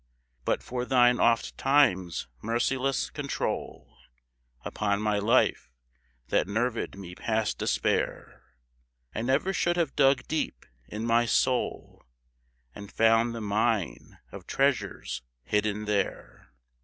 But 0.45 0.63
for 0.63 0.83
thine 0.83 1.19
ofttimes 1.19 2.27
merciless 2.41 3.11
control 3.11 3.99
Upon 4.65 4.99
my 4.99 5.19
life, 5.19 5.69
that 6.29 6.47
nerved 6.47 6.97
me 6.97 7.13
past 7.13 7.59
despair, 7.59 8.41
I 9.13 9.21
never 9.21 9.53
should 9.53 9.77
have 9.77 9.95
dug 9.95 10.23
deep 10.27 10.65
in 10.87 11.05
my 11.05 11.27
soul 11.27 12.03
And 12.73 12.91
found 12.91 13.35
the 13.35 13.41
mine 13.41 14.17
of 14.31 14.47
treasures 14.47 15.21
hidden 15.43 15.85
there. 15.85 16.51